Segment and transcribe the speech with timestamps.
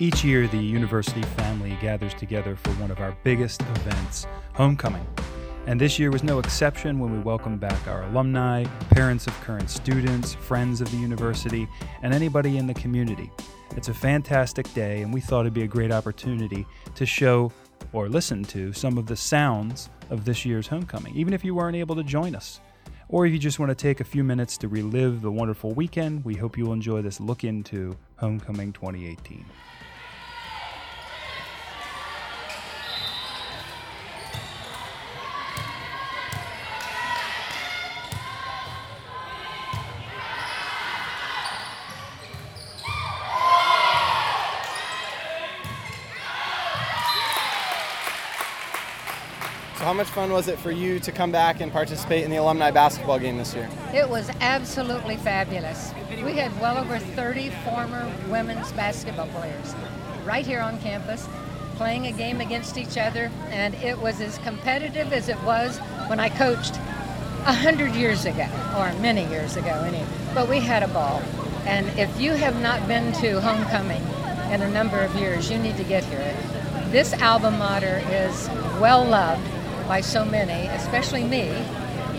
[0.00, 5.06] Each year, the university family gathers together for one of our biggest events, homecoming.
[5.66, 9.70] And this year was no exception when we welcomed back our alumni, parents of current
[9.70, 11.68] students, friends of the university,
[12.02, 13.30] and anybody in the community.
[13.76, 17.52] It's a fantastic day, and we thought it'd be a great opportunity to show
[17.92, 21.76] or listen to some of the sounds of this year's homecoming, even if you weren't
[21.76, 22.60] able to join us.
[23.08, 26.24] Or if you just want to take a few minutes to relive the wonderful weekend,
[26.24, 29.44] we hope you'll enjoy this look into Homecoming 2018.
[49.76, 52.36] So, how much fun was it for you to come back and participate in the
[52.36, 53.68] alumni basketball game this year?
[53.92, 55.92] It was absolutely fabulous.
[56.24, 59.74] We had well over 30 former women's basketball players
[60.24, 61.28] right here on campus
[61.74, 66.20] playing a game against each other, and it was as competitive as it was when
[66.20, 66.76] I coached
[67.46, 68.46] a hundred years ago,
[68.78, 70.06] or many years ago, anyway.
[70.34, 71.20] But we had a ball,
[71.66, 74.02] and if you have not been to homecoming
[74.52, 76.36] in a number of years, you need to get here.
[76.90, 78.48] This alma mater is
[78.80, 79.50] well loved
[79.86, 81.48] by so many, especially me,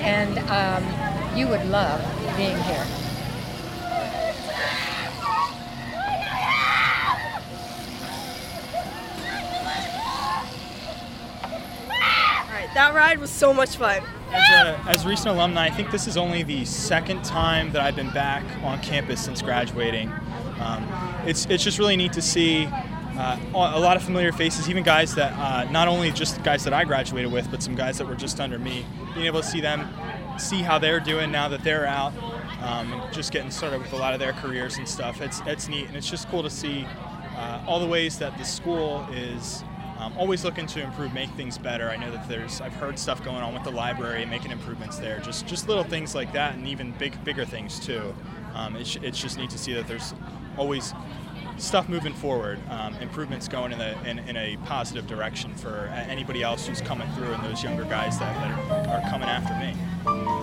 [0.00, 2.00] and um, you would love
[2.36, 2.86] being here.
[12.74, 14.02] That ride was so much fun.
[14.32, 17.94] As a, as recent alumni, I think this is only the second time that I've
[17.94, 20.12] been back on campus since graduating.
[20.58, 20.84] Um,
[21.24, 22.68] it's, it's just really neat to see
[23.16, 26.72] uh, a lot of familiar faces, even guys that uh, not only just guys that
[26.72, 28.84] I graduated with, but some guys that were just under me.
[29.14, 29.88] Being able to see them,
[30.38, 32.12] see how they're doing now that they're out,
[32.62, 35.20] um, and just getting started with a lot of their careers and stuff.
[35.20, 36.86] It's it's neat, and it's just cool to see
[37.36, 39.62] uh, all the ways that the school is.
[39.96, 41.88] Um, always looking to improve, make things better.
[41.88, 44.98] I know that there's, I've heard stuff going on with the library and making improvements
[44.98, 45.20] there.
[45.20, 48.12] Just, just little things like that, and even big, bigger things too.
[48.54, 50.12] Um, it's, it's just neat to see that there's
[50.58, 50.92] always
[51.58, 56.42] stuff moving forward, um, improvements going in, the, in, in, a positive direction for anybody
[56.42, 60.33] else who's coming through and those younger guys that, that are, are coming after me.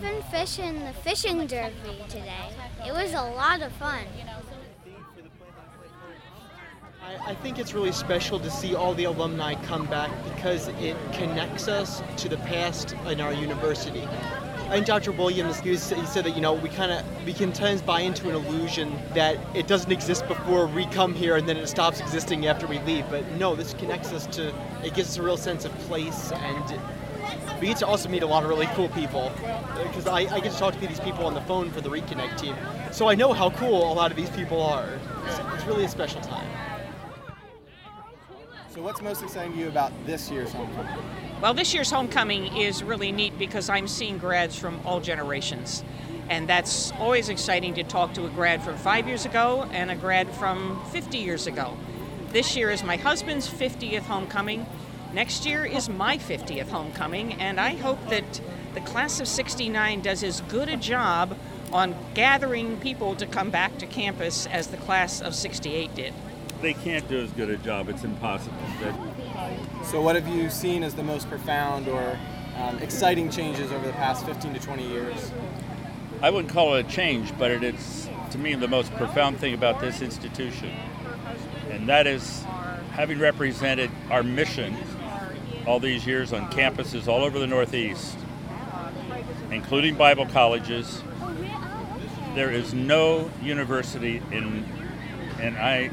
[0.00, 1.74] Seven fish in the fishing derby
[2.08, 2.50] today.
[2.86, 4.04] It was a lot of fun.
[7.02, 10.96] I, I think it's really special to see all the alumni come back because it
[11.12, 14.06] connects us to the past in our university.
[14.68, 15.12] And Dr.
[15.12, 18.00] Williams, he, was, he said that you know we kind of we can sometimes buy
[18.00, 22.00] into an illusion that it doesn't exist before we come here and then it stops
[22.00, 23.08] existing after we leave.
[23.08, 24.52] But no, this connects us to.
[24.84, 26.80] It gives us a real sense of place and
[27.60, 30.40] we get to also meet a lot of really cool people uh, because I, I,
[30.40, 32.54] get to talk to these people on the phone for the Reconnect team.
[32.92, 34.88] So I know how cool a lot of these people are.
[35.26, 36.48] It's, it's really a special time.
[38.68, 41.25] So, what's most exciting to you about this year's homecoming?
[41.40, 45.84] Well, this year's homecoming is really neat because I'm seeing grads from all generations.
[46.28, 49.94] And that's always exciting to talk to a grad from five years ago and a
[49.94, 51.76] grad from 50 years ago.
[52.32, 54.66] This year is my husband's 50th homecoming,
[55.12, 58.40] Next year is my 50th homecoming, and I hope that
[58.74, 61.38] the class of 69 does as good a job
[61.72, 66.12] on gathering people to come back to campus as the class of 68 did.
[66.62, 68.56] They can't do as good a job, it's impossible.
[69.84, 72.18] So, what have you seen as the most profound or
[72.56, 75.32] um, exciting changes over the past 15 to 20 years?
[76.22, 79.52] I wouldn't call it a change, but it is, to me, the most profound thing
[79.52, 80.72] about this institution.
[81.70, 82.42] And that is
[82.92, 84.74] having represented our mission
[85.66, 88.16] all these years on campuses all over the Northeast,
[89.50, 91.02] including Bible colleges.
[92.34, 94.64] There is no university in,
[95.38, 95.90] and I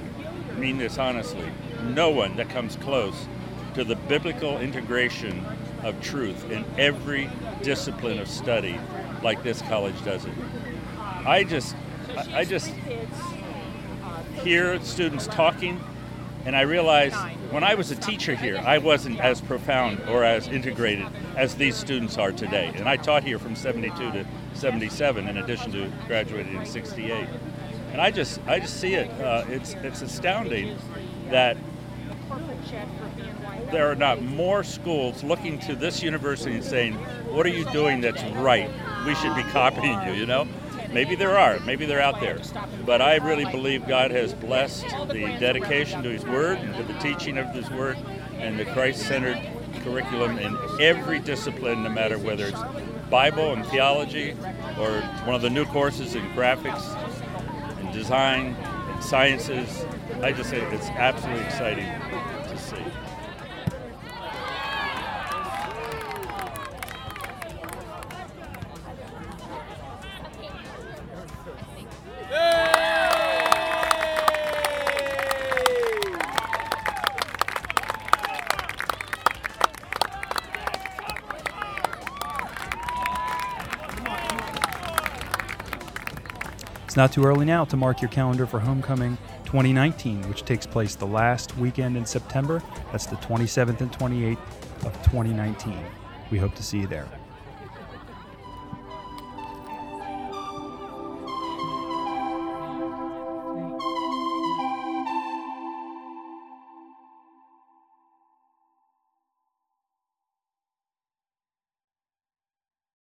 [0.58, 1.50] mean this honestly,
[1.84, 3.28] no one that comes close
[3.74, 5.46] to the biblical integration
[5.84, 7.30] of truth in every
[7.62, 8.80] discipline of study
[9.22, 10.34] like this college does it.
[10.98, 11.76] I just,
[12.34, 12.72] I just
[14.44, 15.80] hear students talking
[16.46, 17.14] and I realize
[17.52, 21.08] when I was a teacher here, I wasn't as profound or as integrated
[21.38, 22.72] as these students are today.
[22.76, 27.28] And I taught here from 72 to 77, in addition to graduating in 68.
[27.94, 29.08] And I just, I just see it.
[29.22, 30.76] Uh, it's, it's astounding
[31.30, 31.56] that
[33.72, 36.96] there are not more schools looking to this university and saying,
[37.30, 38.68] "What are you doing that's right?
[39.06, 40.48] We should be copying you." You know,
[40.92, 42.40] maybe there are, maybe they're out there,
[42.84, 47.00] but I really believe God has blessed the dedication to His Word and to the
[47.00, 47.98] teaching of His Word
[48.38, 49.40] and the Christ-centered
[49.84, 52.62] curriculum in every discipline, no matter whether it's
[53.12, 54.32] Bible and theology
[54.80, 56.98] or one of the new courses in graphics
[57.94, 58.56] design
[59.02, 59.86] sciences.
[60.22, 62.84] I just say it's absolutely exciting to see.
[86.94, 90.94] It's not too early now to mark your calendar for Homecoming 2019, which takes place
[90.94, 92.62] the last weekend in September.
[92.92, 94.38] That's the 27th and 28th
[94.86, 95.84] of 2019.
[96.30, 97.08] We hope to see you there.